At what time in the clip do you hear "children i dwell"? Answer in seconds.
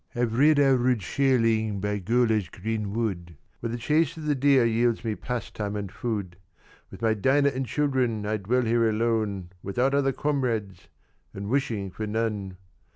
7.67-8.63